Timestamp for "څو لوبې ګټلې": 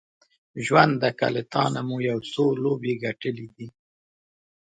2.31-3.47